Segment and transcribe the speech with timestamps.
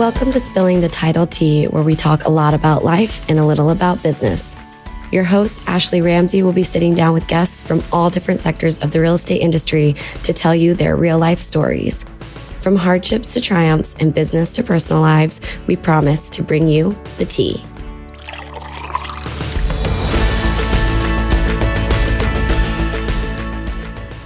[0.00, 3.44] Welcome to Spilling the Title Tea, where we talk a lot about life and a
[3.44, 4.56] little about business.
[5.12, 8.92] Your host, Ashley Ramsey, will be sitting down with guests from all different sectors of
[8.92, 12.06] the real estate industry to tell you their real life stories.
[12.62, 17.26] From hardships to triumphs and business to personal lives, we promise to bring you the
[17.26, 17.62] tea.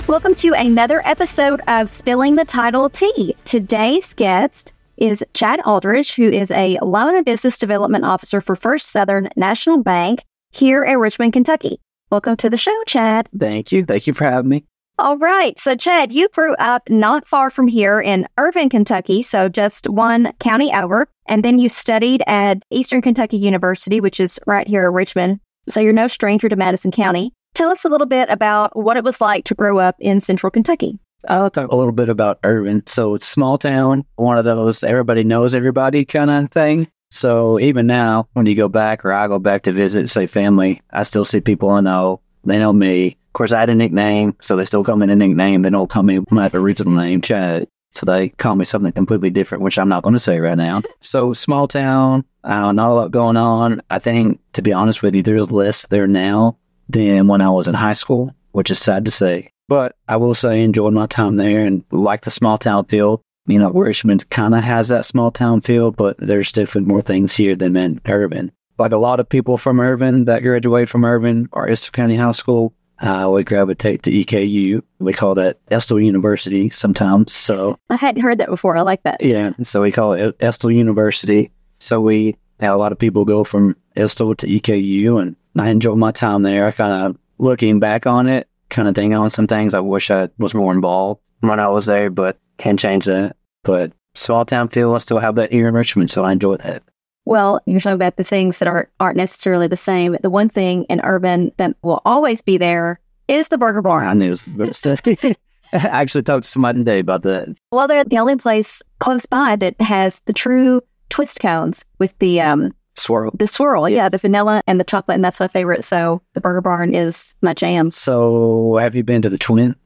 [0.06, 3.34] Welcome to another episode of Spilling the Title Tea.
[3.44, 4.72] Today's guest
[5.04, 9.82] is Chad Aldridge, who is a loan and business development officer for First Southern National
[9.82, 11.78] Bank here in Richmond, Kentucky.
[12.10, 13.28] Welcome to the show, Chad.
[13.38, 13.84] Thank you.
[13.84, 14.64] Thank you for having me.
[14.98, 15.58] All right.
[15.58, 20.32] So, Chad, you grew up not far from here in Irvine, Kentucky, so just one
[20.40, 21.06] county over.
[21.26, 25.40] And then you studied at Eastern Kentucky University, which is right here in Richmond.
[25.68, 27.32] So, you're no stranger to Madison County.
[27.54, 30.50] Tell us a little bit about what it was like to grow up in central
[30.50, 30.98] Kentucky.
[31.28, 32.82] I'll talk a little bit about Irvine.
[32.86, 36.88] So it's small town, one of those everybody knows everybody kind of thing.
[37.10, 40.82] So even now, when you go back or I go back to visit, say family,
[40.90, 42.20] I still see people I know.
[42.44, 43.16] They know me.
[43.28, 45.62] Of course, I had a nickname, so they still call me a nickname.
[45.62, 47.68] They don't call me my original name, Chad.
[47.92, 50.82] So they call me something completely different, which I'm not going to say right now.
[51.00, 53.80] So small town, uh, not a lot going on.
[53.90, 56.56] I think, to be honest with you, there's less there now
[56.88, 59.52] than when I was in high school, which is sad to say.
[59.68, 63.22] But I will say, enjoyed my time there and like the small town feel.
[63.46, 67.36] You know, Richmond kind of has that small town feel, but there's definitely more things
[67.36, 68.52] here than in Irvine.
[68.78, 72.32] Like a lot of people from Irvine that graduate from Irvine or Estill County High
[72.32, 74.82] School, uh, we gravitate to EKU.
[74.98, 77.32] We call that Estill University sometimes.
[77.32, 78.76] So I hadn't heard that before.
[78.76, 79.22] I like that.
[79.22, 79.52] Yeah.
[79.62, 81.50] So we call it Estill University.
[81.80, 85.94] So we have a lot of people go from Estill to EKU, and I enjoy
[85.96, 86.66] my time there.
[86.66, 89.72] I kind of looking back on it, kind of thing on some things.
[89.72, 93.36] I wish I was more involved when I was there, but can change that.
[93.62, 96.82] But small town feel, I still have that here in Richmond, so I enjoy that.
[97.24, 100.16] Well, you're talking about the things that aren't aren't necessarily the same.
[100.20, 104.06] The one thing in Irvine that will always be there is the Burger Barn.
[104.06, 104.34] I knew.
[105.72, 107.48] I actually talked to somebody today about that.
[107.72, 112.40] Well, they're the only place close by that has the true twist cones with the
[112.40, 113.30] um swirl.
[113.34, 115.84] The swirl, yeah, the vanilla and the chocolate, and that's my favorite.
[115.84, 117.90] So the Burger Barn is my jam.
[117.90, 119.76] So have you been to the Twin?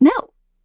[0.00, 0.12] No.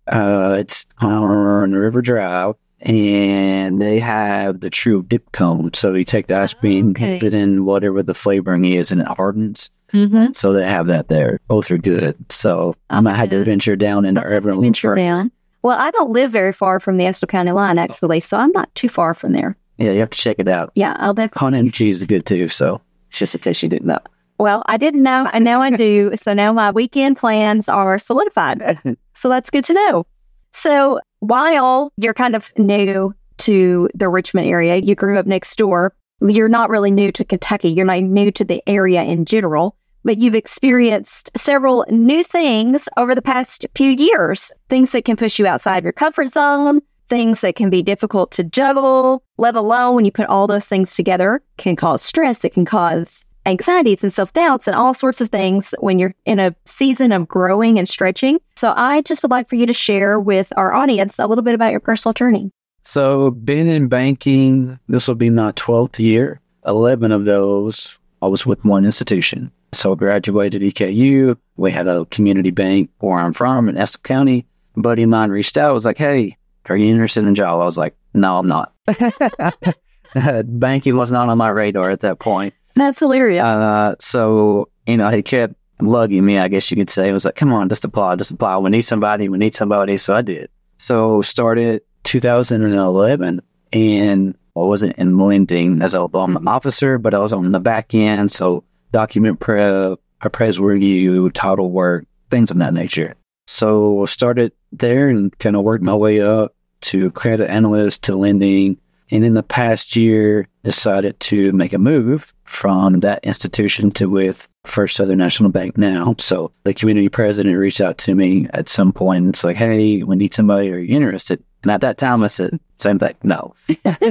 [0.07, 5.73] Uh, it's on River Drive, and they have the true dip cone.
[5.73, 7.19] So you take the ice cream, okay.
[7.19, 9.69] dip it in whatever the flavoring is, and it hardens.
[9.93, 10.33] Mm-hmm.
[10.33, 11.39] So they have that there.
[11.47, 12.15] Both are good.
[12.31, 14.61] So I'm gonna have to venture down into Irvine.
[14.61, 15.31] Venture down.
[15.61, 18.73] Well, I don't live very far from the Estill County line, actually, so I'm not
[18.75, 19.55] too far from there.
[19.77, 20.71] Yeah, you have to check it out.
[20.75, 21.39] Yeah, I'll definitely.
[21.39, 22.47] Honey and cheese is good too.
[22.49, 23.99] So just in case you didn't know.
[24.39, 26.15] Well, I didn't know, and now I do.
[26.15, 28.79] So now my weekend plans are solidified.
[29.13, 30.05] so that's good to know.
[30.51, 35.95] So while you're kind of new to the Richmond area, you grew up next door.
[36.21, 37.69] You're not really new to Kentucky.
[37.69, 43.15] You're not new to the area in general, but you've experienced several new things over
[43.15, 44.51] the past few years.
[44.69, 46.81] Things that can push you outside of your comfort zone,
[47.13, 50.95] things that can be difficult to juggle, let alone when you put all those things
[50.95, 52.43] together, can cause stress.
[52.43, 56.39] It can cause anxieties and self doubts and all sorts of things when you're in
[56.39, 58.39] a season of growing and stretching.
[58.55, 61.53] So I just would like for you to share with our audience a little bit
[61.53, 62.49] about your personal journey.
[62.81, 66.41] So, been in banking, this will be my 12th year.
[66.65, 69.51] 11 of those, I was with one institution.
[69.71, 71.37] So, I graduated EKU.
[71.57, 74.47] We had a community bank where I'm from in Estill County.
[74.75, 76.37] A buddy of mine reached out, was like, Hey,
[76.69, 77.61] are you interested in Java?
[77.61, 78.73] I was like, No, I'm not.
[80.45, 82.53] banking was not on my radar at that point.
[82.75, 83.43] That's hilarious.
[83.43, 87.09] Uh, so, you know, he kept lugging me, I guess you could say.
[87.09, 88.57] It was like, come on, just apply, just apply.
[88.57, 89.97] We need somebody, we need somebody.
[89.97, 90.49] So I did.
[90.77, 93.41] So started 2011
[93.73, 97.93] and I wasn't in lending as a loan officer, but I was on the back
[97.93, 98.31] end.
[98.31, 103.15] So document prep, appraisal review, title work, things of that nature.
[103.47, 108.77] So started there and kind of worked my way up to credit analyst to lending.
[109.11, 114.47] And in the past year, decided to make a move from that institution to with
[114.63, 116.15] First Southern National Bank now.
[116.17, 119.29] So the community president reached out to me at some point.
[119.29, 120.71] It's like, hey, we need somebody.
[120.71, 121.43] Are you interested?
[121.63, 123.53] And at that time, I said, same thing, no.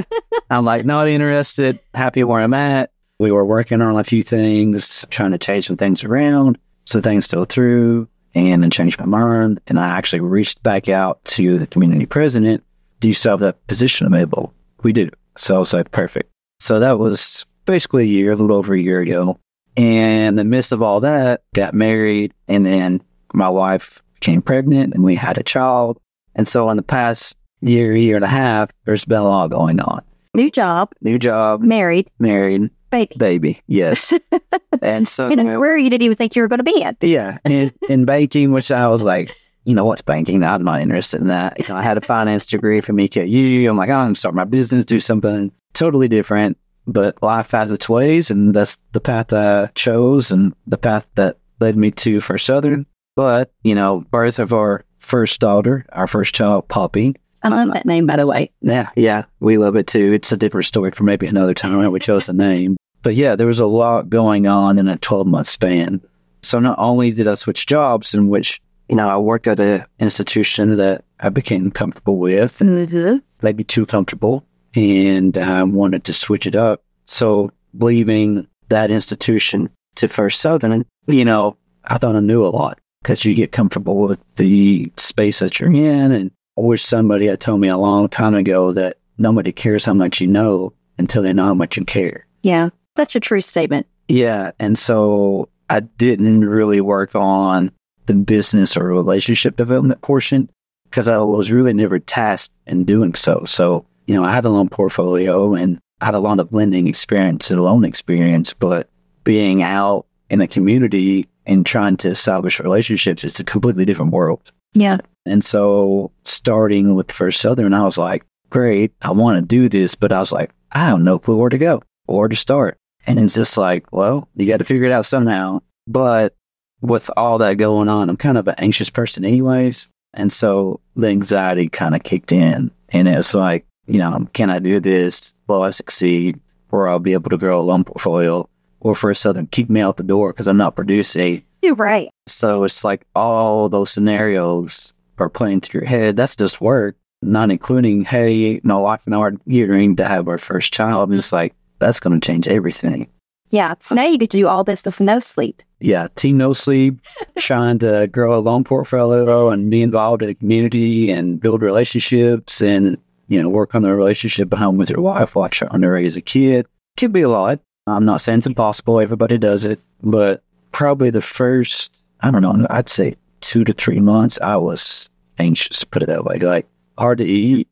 [0.49, 2.91] I'm like, not interested, happy where I'm at.
[3.19, 6.57] We were working on a few things, trying to change some things around.
[6.85, 9.61] So things fell through and then changed my mind.
[9.67, 12.63] And I actually reached back out to the community president.
[12.99, 14.53] Do you still have that position available?
[14.83, 15.09] We do.
[15.37, 16.29] So I was like, perfect.
[16.59, 19.39] So that was basically a year, a little over a year ago.
[19.75, 22.33] And in the midst of all that, got married.
[22.47, 23.01] And then
[23.33, 25.99] my wife became pregnant and we had a child.
[26.35, 29.79] And so in the past year, year and a half, there's been a lot going
[29.79, 30.03] on.
[30.35, 33.15] New job, new job, married, married, baby.
[33.17, 33.61] baby.
[33.67, 34.13] Yes.
[34.81, 36.95] and so, In a career you didn't even think you were going to be in.
[37.01, 39.35] yeah, in, in banking, which I was like,
[39.65, 40.43] you know, what's banking?
[40.43, 41.59] I'm not interested in that.
[41.59, 43.69] You know, I had a finance degree from EKU.
[43.69, 46.57] I'm like, oh, I'm going to start my business, do something totally different.
[46.85, 51.37] But life has its ways, and that's the path I chose and the path that
[51.61, 52.85] led me to First Southern.
[53.15, 57.15] But, you know, birth of our first daughter, our first child, Poppy.
[57.43, 58.51] I love that name, by the way.
[58.61, 60.13] Yeah, yeah, we love it too.
[60.13, 62.77] It's a different story for maybe another time when we chose the name.
[63.03, 66.01] But yeah, there was a lot going on in a 12 month span.
[66.41, 69.85] So not only did I switch jobs in which, you know, I worked at an
[69.99, 73.17] institution that I became comfortable with, Mm-hmm.
[73.41, 74.45] maybe too comfortable,
[74.75, 76.81] and I wanted to switch it up.
[77.05, 81.55] So leaving that institution to First Southern, you know,
[81.85, 85.71] I thought I knew a lot because you get comfortable with the space that you're
[85.73, 86.11] in.
[86.11, 89.93] And I wish somebody had told me a long time ago that nobody cares how
[89.93, 92.25] much you know until they know how much you care.
[92.41, 92.69] Yeah.
[92.95, 93.87] Such a true statement.
[94.07, 94.51] Yeah.
[94.59, 97.71] And so I didn't really work on
[98.05, 100.49] the business or relationship development portion
[100.89, 103.43] because I was really never tasked in doing so.
[103.45, 106.87] So, you know, I had a loan portfolio and I had a lot of lending
[106.87, 108.89] experience and loan experience, but
[109.23, 114.51] being out in the community and trying to establish relationships, it's a completely different world.
[114.73, 114.97] Yeah.
[115.25, 119.95] And so starting with First Southern, I was like, great, I want to do this,
[119.95, 122.77] but I was like, I have no clue where to go or to start.
[123.05, 125.61] And it's just like, well, you got to figure it out somehow.
[125.87, 126.35] But
[126.81, 129.87] with all that going on, I'm kind of an anxious person, anyways.
[130.13, 132.71] And so the anxiety kind of kicked in.
[132.89, 135.33] And it's like, you know, can I do this?
[135.47, 136.39] Will I succeed?
[136.71, 138.47] Or I'll be able to grow a loan portfolio?
[138.79, 141.43] Or First Southern keep me out the door because I'm not producing.
[141.61, 142.09] You're right.
[142.27, 146.15] So it's like all those scenarios are playing through your head.
[146.17, 150.37] That's just work, not including, hey, my wife and I are gearing to have our
[150.37, 151.09] first child.
[151.09, 153.09] And it's like, that's going to change everything.
[153.49, 153.75] Yeah.
[153.79, 155.61] So now you could do all this with no sleep.
[155.79, 156.99] Yeah, team no sleep,
[157.37, 162.61] trying to grow a loan portfolio and be involved in the community and build relationships
[162.61, 162.97] and,
[163.27, 166.15] you know, work on the relationship at home with your wife while trying to raise
[166.15, 166.65] a kid.
[166.97, 167.59] Could be a lot.
[167.85, 168.99] I'm not saying it's impossible.
[168.99, 169.79] Everybody does it.
[170.01, 170.41] But
[170.71, 175.83] probably the first, I don't know, I'd say two to three months, I was anxious,
[175.83, 176.39] put it that way.
[176.39, 176.65] Like,
[176.97, 177.67] hard to eat,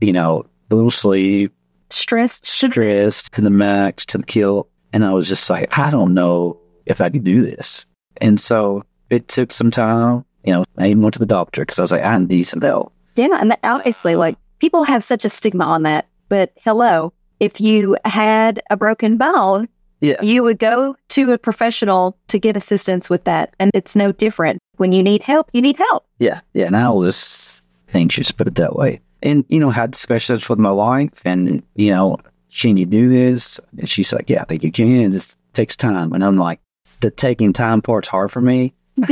[0.00, 1.54] you know, little sleep,
[1.92, 2.46] Stressed.
[2.46, 4.68] stressed to the max, to the kill.
[4.92, 7.86] And I was just like, I don't know if I could do this.
[8.20, 10.24] And so it took some time.
[10.44, 12.60] You know, I even went to the doctor because I was like, I need some
[12.60, 12.92] help.
[13.16, 13.38] Yeah.
[13.40, 16.08] And that, obviously, like people have such a stigma on that.
[16.28, 19.68] But hello, if you had a broken bone,
[20.00, 20.20] Yeah.
[20.22, 23.54] you would go to a professional to get assistance with that.
[23.58, 24.58] And it's no different.
[24.76, 26.04] When you need help, you need help.
[26.18, 26.40] Yeah.
[26.54, 26.66] Yeah.
[26.66, 27.62] And I was
[27.94, 29.00] anxious, put it that way.
[29.22, 32.18] And, you know, had discussions with my wife and, you know,
[32.54, 33.60] can you do this?
[33.78, 35.00] And she's like, yeah, I think you can.
[35.00, 36.12] It just takes time.
[36.12, 36.60] And I'm like,
[37.00, 38.74] the taking time part's hard for me.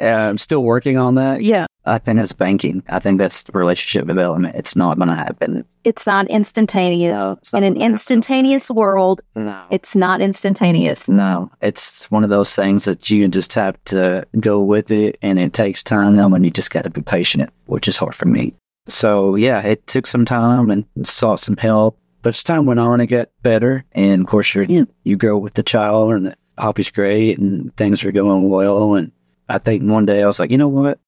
[0.00, 1.42] I'm still working on that.
[1.42, 1.66] yeah.
[1.88, 2.82] I think that's banking.
[2.88, 4.56] I think that's relationship development.
[4.56, 5.64] It's not going to happen.
[5.84, 7.14] It's not instantaneous.
[7.14, 7.92] No, it's In an gonna happen.
[7.94, 9.62] instantaneous world, No.
[9.70, 11.08] it's not instantaneous.
[11.08, 15.38] No, it's one of those things that you just have to go with it, and
[15.38, 16.18] it takes time.
[16.18, 18.52] And you just got to be patient, which is hard for me.
[18.86, 23.00] So yeah, it took some time and sought some help, but as time went on,
[23.00, 23.84] it got better.
[23.92, 27.76] And of course, you're, you you grow with the child, and the Poppy's great, and
[27.76, 28.94] things are going well.
[28.94, 29.12] And
[29.48, 30.98] I think one day I was like, you know what,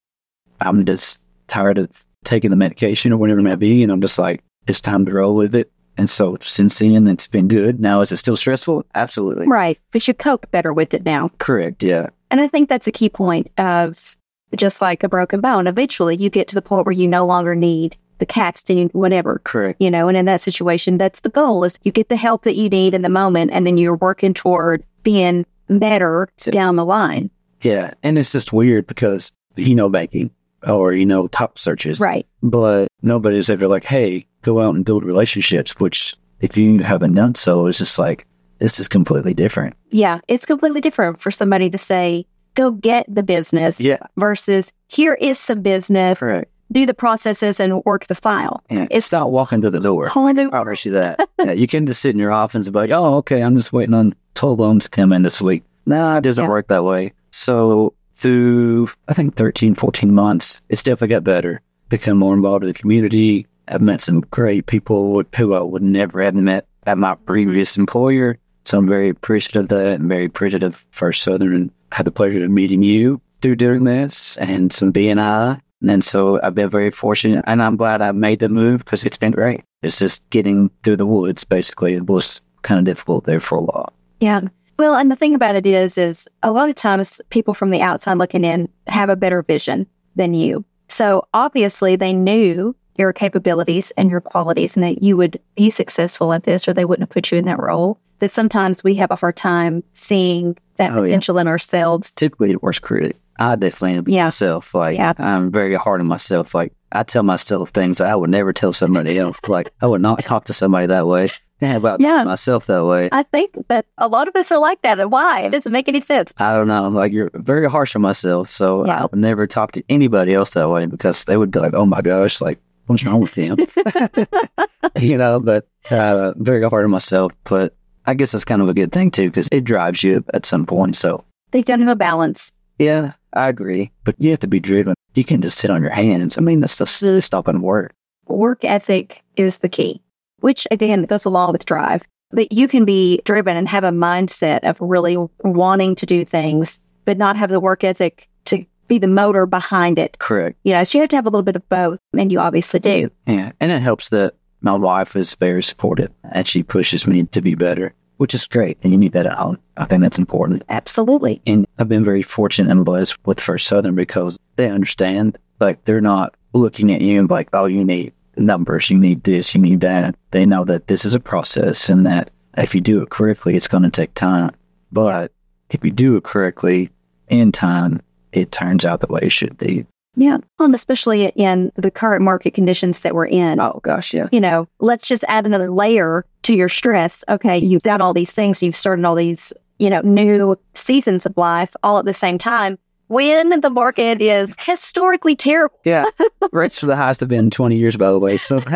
[0.61, 4.19] I'm just tired of taking the medication or whatever it may be, and I'm just
[4.19, 5.71] like, it's time to roll with it.
[5.97, 7.81] And so since then, it's been good.
[7.81, 8.87] Now, is it still stressful?
[8.95, 9.49] Absolutely.
[9.49, 9.81] Right.
[9.91, 11.31] But you cope better with it now.
[11.39, 11.83] Correct.
[11.83, 12.11] Yeah.
[12.31, 14.17] And I think that's a key point of
[14.57, 15.67] just like a broken bone.
[15.67, 19.41] Eventually, you get to the point where you no longer need the cast and whatever,
[19.45, 19.81] Correct.
[19.81, 20.09] you know.
[20.09, 22.95] And in that situation, that's the goal: is you get the help that you need
[22.95, 27.31] in the moment, and then you're working toward being better down the line.
[27.63, 27.93] Yeah.
[28.03, 30.31] And it's just weird because you know banking
[30.67, 32.27] or you know top searches, Right.
[32.43, 35.79] but nobody's ever like, hey, go out and build relationships.
[35.79, 38.27] Which if you haven't done so, it's just like
[38.59, 39.77] this is completely different.
[39.91, 40.21] Yeah.
[40.27, 43.99] It's completely different for somebody to say, "Go get the business," Yeah.
[44.17, 46.51] versus "Here is some business." Correct.
[46.71, 48.63] Do the processes and work the file.
[48.71, 48.83] Yeah.
[48.91, 50.11] It's- not walking to the door.
[50.15, 51.19] New- I promise you that.
[51.39, 53.73] yeah, you can just sit in your office and be like, oh, okay, I'm just
[53.73, 55.63] waiting on 12 loans to come in this week.
[55.87, 56.51] No, it doesn't Yeah.
[56.51, 57.15] work that way.
[57.31, 61.63] So through, I think, 13, 14 months, it's definitely got better.
[61.89, 63.47] Become more involved in the community.
[63.69, 68.37] I've met some great people who I would never have met at my previous employer.
[68.67, 72.45] So I'm very appreciative of that and very appreciative of First Southern had the pleasure
[72.45, 75.61] of meeting you through doing this and some BNI.
[75.87, 79.19] And so I've been very fortunate and I'm glad I made the move because it's
[79.19, 79.63] been great.
[79.83, 81.95] It's just getting through the woods, basically.
[81.95, 83.93] It was kind of difficult there for a while.
[84.21, 84.41] Yeah.
[84.79, 87.81] Well, and the thing about it is, is a lot of times people from the
[87.81, 90.65] outside looking in have a better vision than you.
[90.89, 96.33] So obviously they knew your capabilities and your qualities and that you would be successful
[96.33, 97.99] at this or they wouldn't have put you in that role.
[98.19, 101.03] That sometimes we have a hard time seeing that Oh, yeah.
[101.03, 102.11] potential in ourselves.
[102.13, 103.17] Typically, the worst critic.
[103.39, 104.25] I definitely am Yeah.
[104.25, 104.75] myself.
[104.75, 105.13] Like, Yeah.
[105.19, 106.55] I'm very hard on myself.
[106.55, 109.39] Like, I tell myself things that I would never tell somebody else.
[109.49, 111.29] like, I would not talk to somebody that way.
[111.61, 112.23] Yeah, about Yeah.
[112.25, 113.09] myself that way.
[113.13, 114.99] I think that a lot of us are like that.
[115.01, 115.41] And why?
[115.43, 116.33] It doesn't make any sense.
[116.39, 116.89] I don't know.
[116.89, 119.01] Like you're very harsh on myself, so Yeah.
[119.01, 121.85] I would never talk to anybody else that way because they would be like, "Oh
[121.85, 123.57] my gosh, like what's wrong with him?"
[125.01, 125.41] you know.
[125.41, 127.33] But uh, very hard on myself.
[127.45, 127.75] But
[128.09, 130.65] I guess that's kind of a good thing too because it drives you at some
[130.67, 130.97] point.
[130.97, 132.51] So They don't have a balance.
[132.79, 133.91] yeah, I agree.
[134.05, 134.95] But you have to be driven.
[135.15, 136.39] You can just sit on your hands.
[136.39, 137.93] I mean, that's just it's not work.
[138.27, 140.03] Work ethic is the key,
[140.41, 142.03] which again goes along with drive.
[142.31, 146.79] But you can be driven and have a mindset of really wanting to do things,
[147.05, 150.19] but not have the work ethic to be the motor behind it.
[150.19, 150.59] Correct.
[150.65, 152.81] You know, so you have to have a little bit of both, and you obviously
[152.81, 153.11] do.
[153.27, 157.41] Yeah, and it helps that my wife is very supportive and she pushes me to
[157.41, 158.79] be better, which is great.
[158.83, 159.59] And you need that at home.
[159.77, 160.63] I think that's important.
[160.69, 161.41] Absolutely.
[161.47, 165.39] And I've been very fortunate and blessed with First Southern because they understand.
[165.61, 169.55] Like they're not looking at you and like, oh, you need numbers, you need this,
[169.55, 170.15] you need that.
[170.31, 173.69] They know that this is a process and that if you do it correctly, it's
[173.69, 174.53] going to take time.
[174.93, 175.33] But
[175.71, 176.91] if you do it correctly
[177.29, 178.01] in time,
[178.33, 179.87] it turns out the way it should be.
[180.17, 180.39] Yeah.
[180.59, 183.61] Well, and especially in the current market conditions that we're in.
[183.61, 184.29] Oh gosh, yeah.
[184.33, 187.23] You know, let's just add another layer to your stress.
[187.29, 191.37] Okay, you've done all these things, you've started all these, you know, new seasons of
[191.37, 195.79] life all at the same time when the market is historically terrible.
[195.85, 196.05] Yeah.
[196.53, 198.37] Rates for the highest have been 20 years, by the way.
[198.37, 198.57] So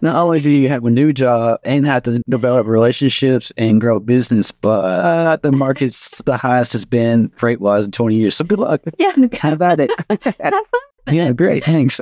[0.00, 3.98] not only do you have a new job and have to develop relationships and grow
[3.98, 8.36] business, but the market's the highest has been freight wise in 20 years.
[8.36, 8.82] So good luck.
[8.98, 9.14] Yeah.
[9.40, 9.90] How about it?
[11.10, 11.64] yeah, great.
[11.64, 12.00] Thanks.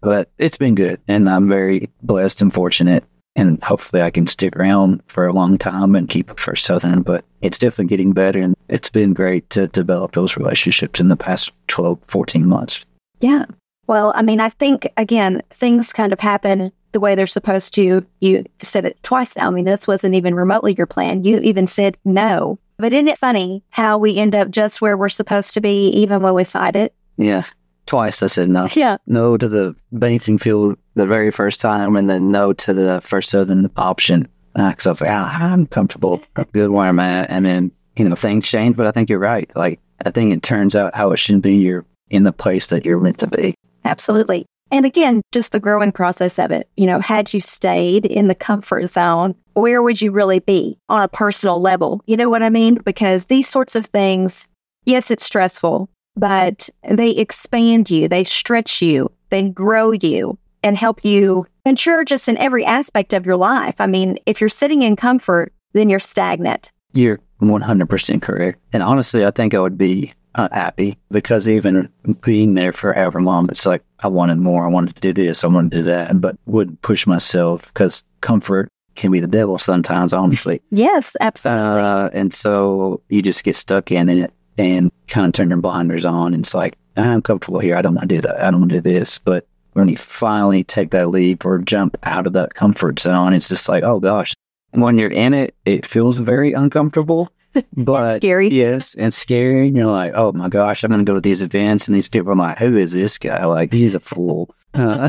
[0.00, 1.00] but it's been good.
[1.08, 3.04] And I'm very blessed and fortunate.
[3.36, 7.02] And hopefully I can stick around for a long time and keep it First Southern.
[7.02, 8.40] But it's definitely getting better.
[8.40, 12.84] And it's been great to develop those relationships in the past 12, 14 months.
[13.20, 13.44] Yeah.
[13.86, 18.04] Well, I mean, I think again, things kind of happen the way they're supposed to.
[18.20, 19.48] You said it twice now.
[19.48, 21.24] I mean, this wasn't even remotely your plan.
[21.24, 22.58] You even said no.
[22.78, 26.22] But isn't it funny how we end up just where we're supposed to be, even
[26.22, 26.94] when we fight it?
[27.16, 27.44] Yeah.
[27.86, 28.68] Twice I said no.
[28.74, 28.96] Yeah.
[29.06, 33.30] No to the banking field the very first time, and then no to the First
[33.30, 34.26] Southern option.
[34.56, 37.30] Like, ah, I'm comfortable, I'm good where I'm at.
[37.30, 39.50] And then, you know, things change, but I think you're right.
[39.54, 41.56] Like, I think it turns out how it should be.
[41.56, 43.54] You're in the place that you're meant to be.
[43.84, 44.46] Absolutely.
[44.70, 46.68] And again, just the growing process of it.
[46.76, 51.02] You know, had you stayed in the comfort zone, where would you really be on
[51.02, 52.02] a personal level?
[52.06, 52.76] You know what I mean?
[52.84, 54.48] Because these sorts of things,
[54.86, 61.04] yes, it's stressful, but they expand you, they stretch you, they grow you and help
[61.04, 63.76] you mature just in every aspect of your life.
[63.80, 66.72] I mean, if you're sitting in comfort, then you're stagnant.
[66.92, 68.58] You're 100% correct.
[68.72, 71.90] And honestly, I think I would be unhappy because even
[72.22, 74.64] being there forever long, it's like I wanted more.
[74.64, 75.44] I wanted to do this.
[75.44, 79.58] I wanted to do that, but would push myself because comfort can be the devil
[79.58, 80.60] sometimes, honestly.
[80.70, 81.82] Yes, absolutely.
[81.82, 86.04] Uh, and so you just get stuck in it and kind of turn your blinders
[86.04, 86.34] on.
[86.34, 87.76] And it's like, I'm comfortable here.
[87.76, 88.42] I don't want to do that.
[88.42, 89.18] I don't want to do this.
[89.18, 89.46] But
[89.76, 93.68] when you finally take that leap or jump out of that comfort zone, it's just
[93.68, 94.34] like, oh gosh.
[94.72, 97.30] When you're in it, it feels very uncomfortable.
[97.74, 98.50] But scary.
[98.50, 99.68] Yes, and scary.
[99.68, 101.88] And you're like, oh my gosh, I'm going to go to these events.
[101.88, 103.46] And these people are like, who is this guy?
[103.46, 104.54] Like, he's a fool.
[104.76, 105.08] Uh,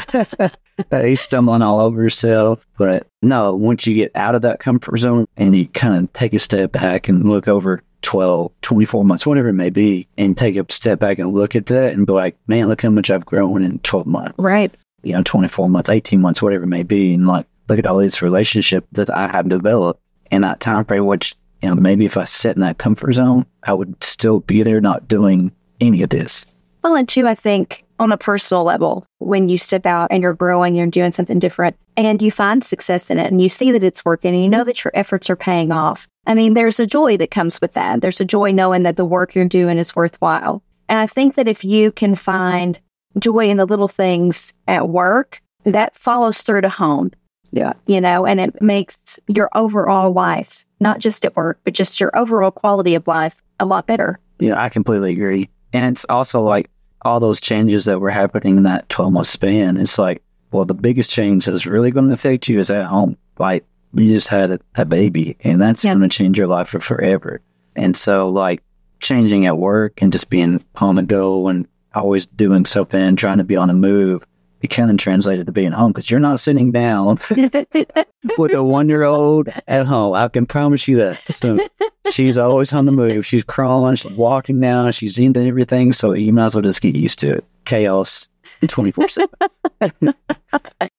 [1.02, 2.66] he's stumbling all over himself.
[2.78, 6.34] But no, once you get out of that comfort zone and you kind of take
[6.34, 10.56] a step back and look over 12, 24 months, whatever it may be, and take
[10.56, 13.26] a step back and look at that and be like, man, look how much I've
[13.26, 14.74] grown in 12 months, Right.
[15.04, 17.14] you know, 24 months, 18 months, whatever it may be.
[17.14, 20.02] And like, look at all this relationship that I have developed
[20.32, 23.46] in that time frame, which, you know, maybe if I sat in that comfort zone,
[23.64, 25.52] I would still be there not doing
[25.82, 26.46] any of this.
[26.84, 30.34] Well, and two, I think on a personal level, when you step out and you're
[30.34, 33.84] growing, you're doing something different and you find success in it and you see that
[33.84, 36.08] it's working and you know that your efforts are paying off.
[36.26, 38.02] I mean, there's a joy that comes with that.
[38.02, 40.62] There's a joy knowing that the work you're doing is worthwhile.
[40.90, 42.80] And I think that if you can find
[43.20, 47.12] joy in the little things at work, that follows through to home.
[47.52, 47.74] Yeah.
[47.88, 52.16] You know, and it makes your overall life, not just at work, but just your
[52.18, 54.20] overall quality of life a lot better.
[54.40, 55.50] Yeah, I completely agree.
[55.74, 56.70] And it's also like
[57.04, 59.78] all those changes that were happening in that 12 month span.
[59.78, 63.18] It's like, well, the biggest change that's really going to affect you is at home.
[63.38, 65.94] Like you just had a, a baby, and that's Yeah.
[65.96, 67.42] going to change your life for forever.
[67.76, 68.64] And so, like
[69.00, 73.44] changing at work and just being home and go and always doing something, trying to
[73.44, 74.26] be on the move,
[74.62, 77.18] it kind of translated to being home because you're not sitting down
[78.38, 80.14] with a one year old at home.
[80.14, 81.22] I can promise you that.
[81.32, 81.60] So
[82.12, 83.26] she's always on the move.
[83.26, 85.94] She's crawling, she's walking down, she's into everything.
[85.94, 87.46] So you might as well just get used to it.
[87.66, 88.28] Chaos
[88.68, 89.30] 24 7.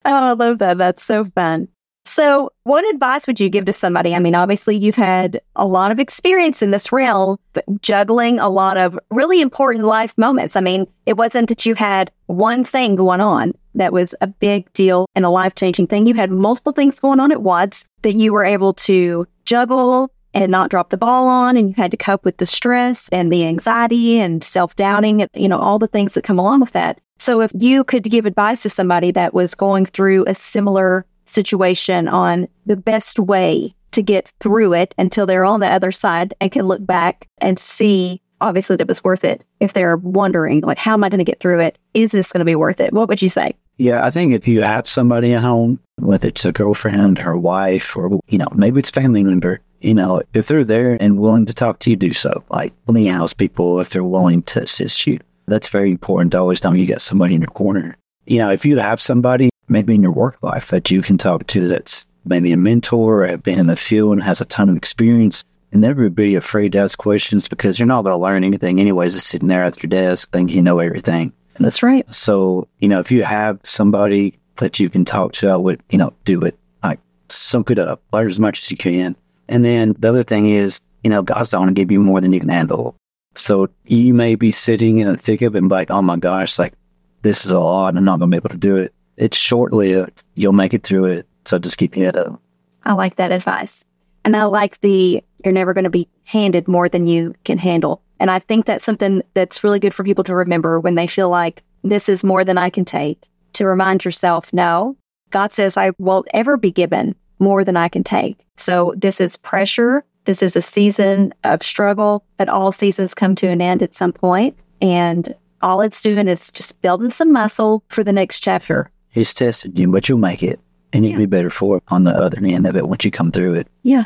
[0.04, 0.78] Oh, I love that.
[0.78, 1.68] That's so fun.
[2.08, 4.14] So, what advice would you give to somebody?
[4.14, 7.38] I mean, obviously, you've had a lot of experience in this realm,
[7.82, 10.56] juggling a lot of really important life moments.
[10.56, 14.72] I mean, it wasn't that you had one thing going on that was a big
[14.72, 16.06] deal and a life changing thing.
[16.06, 20.50] You had multiple things going on at once that you were able to juggle and
[20.50, 21.56] not drop the ball on.
[21.56, 25.30] And you had to cope with the stress and the anxiety and self doubting, and
[25.34, 27.00] you know, all the things that come along with that.
[27.18, 32.08] So if you could give advice to somebody that was going through a similar situation
[32.08, 36.52] on the best way to get through it until they're on the other side and
[36.52, 39.44] can look back and see obviously that was worth it.
[39.60, 41.78] If they're wondering like how am I going to get through it?
[41.94, 42.92] Is this going to be worth it?
[42.92, 43.54] What would you say?
[43.78, 47.96] Yeah, I think if you have somebody at home, whether it's a girlfriend or wife
[47.96, 51.54] or, you know, maybe it's family member, you know, if they're there and willing to
[51.54, 52.42] talk to you, do so.
[52.50, 52.72] Like
[53.08, 55.20] house people, if they're willing to assist you.
[55.46, 57.96] That's very important to always know you got somebody in your corner.
[58.26, 61.46] You know, if you have somebody maybe in your work life that you can talk
[61.48, 64.68] to that's maybe a mentor or have been in the field and has a ton
[64.68, 68.44] of experience, and never be afraid to ask questions because you're not going to learn
[68.44, 71.32] anything anyways, just sitting there at your desk thinking you know everything.
[71.60, 72.12] That's right.
[72.14, 75.98] So, you know, if you have somebody that you can talk to, I would, you
[75.98, 76.56] know, do it.
[76.84, 79.16] Like, soak it up, learn as much as you can.
[79.48, 82.20] And then the other thing is, you know, God's not going to give you more
[82.20, 82.96] than you can handle.
[83.34, 86.58] So you may be sitting in the thick of it and like, oh my gosh,
[86.58, 86.74] like,
[87.22, 87.96] this is a lot.
[87.96, 88.92] I'm not going to be able to do it.
[89.16, 90.24] It's short lived.
[90.34, 91.26] You'll make it through it.
[91.44, 92.40] So just keep your head up.
[92.84, 93.84] I like that advice.
[94.24, 98.02] And I like the you're never going to be handed more than you can handle.
[98.20, 101.30] And I think that's something that's really good for people to remember when they feel
[101.30, 103.22] like this is more than I can take.
[103.54, 104.96] To remind yourself, no,
[105.30, 108.36] God says I won't ever be given more than I can take.
[108.56, 110.04] So this is pressure.
[110.24, 114.12] This is a season of struggle, but all seasons come to an end at some
[114.12, 114.56] point.
[114.82, 118.90] And all it's doing is just building some muscle for the next chapter.
[119.10, 120.60] He's tested you, but you'll make it.
[120.92, 121.18] And you'll Yeah.
[121.18, 123.68] be better for it on the other end of it once you come through it.
[123.82, 124.04] Yeah.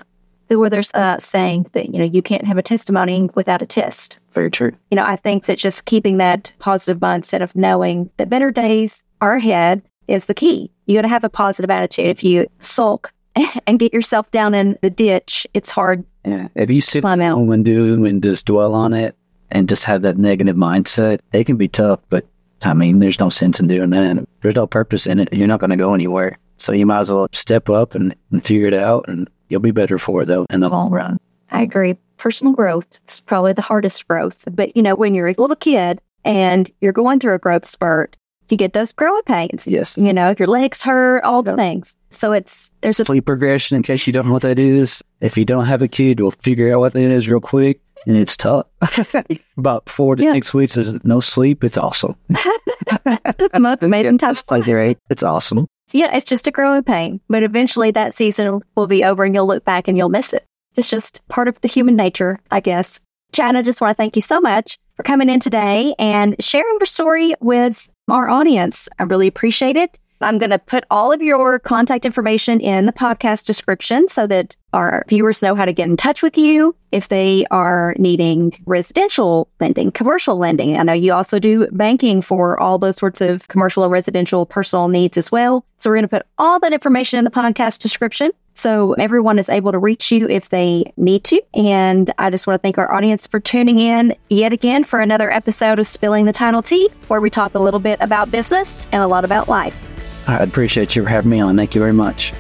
[0.49, 3.67] Where there's a uh, saying that, you know, you can't have a testimony without a
[3.67, 4.19] test.
[4.33, 4.73] Very true.
[4.91, 9.03] You know, I think that just keeping that positive mindset of knowing that better days
[9.23, 10.71] are ahead is the key.
[10.87, 12.07] You got to have a positive attitude.
[12.09, 13.15] If you sulk
[13.67, 16.05] and get yourself down in the ditch, it's hard.
[16.25, 16.49] Yeah.
[16.55, 17.37] If you sit Climb out.
[17.37, 19.17] home and do and just dwell on it
[19.51, 22.27] and just have that negative mindset, it can be tough, but
[22.63, 24.27] I mean, there's no sense in doing that.
[24.41, 25.33] There's no purpose in it.
[25.33, 26.39] You're not going to go anywhere.
[26.59, 29.73] So you might as well step up and, and figure it out, and you'll be
[29.73, 31.19] better for it, though, in the long run.
[31.51, 31.99] I agree.
[32.19, 34.45] Personal growth is probably the hardest growth.
[34.51, 38.17] But, you know, when you're a little kid and you're going through a growth spurt,
[38.49, 39.67] you get those growing pains.
[39.67, 39.97] Yes.
[39.97, 41.97] You know, if your legs hurt, all the things.
[42.11, 45.03] So it's, there's a Sleep progression, in case you don't know what that is.
[45.21, 47.81] If you don't have a kid, we'll figure out what that is real quick.
[48.07, 48.67] And it's tough.
[49.57, 50.33] About four to Yeah.
[50.33, 51.63] six weeks of no sleep.
[51.65, 52.17] It's awesome.
[52.29, 54.35] the most amazing time.
[54.67, 54.99] right?
[55.11, 55.67] It's awesome.
[55.93, 59.47] Yeah, it's just a growing pain, but eventually that season will be over and you'll
[59.47, 60.45] look back and you'll miss it.
[60.75, 62.99] It's just part of the human nature, I guess.
[63.33, 66.77] Chad, I just want to thank you so much for coming in today and sharing
[66.79, 68.91] your story with our audience.
[68.99, 69.99] I really appreciate it.
[70.25, 74.57] I'm going to put all of your contact information in the podcast description so that
[74.73, 79.49] our viewers know how to get in touch with you if they are needing residential
[79.61, 80.77] lending, commercial lending.
[80.77, 84.89] I know you also do banking for all those sorts of commercial and residential personal
[84.89, 85.65] needs as well.
[85.77, 89.49] So we're going to put all that information in the podcast description so everyone is
[89.49, 91.41] able to reach you if they need to.
[91.55, 95.31] And I just want to thank our audience for tuning in yet again for another
[95.31, 99.03] episode of Spilling the Title Tea, where we talk a little bit about business and
[99.03, 99.92] a lot about life.
[100.27, 101.57] I appreciate you for having me on.
[101.57, 102.33] Thank you very much.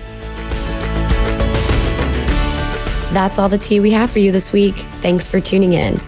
[3.12, 4.74] That's all the tea we have for you this week.
[5.02, 5.98] Thanks for tuning in.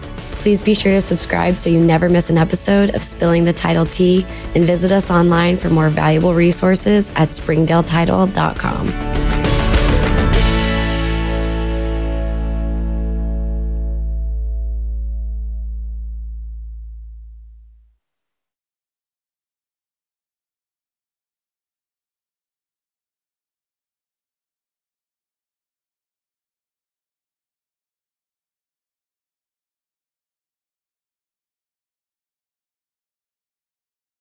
[0.45, 3.85] Please be sure to subscribe so you never miss an episode of Spilling the Title
[3.85, 9.24] Tea and visit us online for more valuable resources at springdaletitle.com.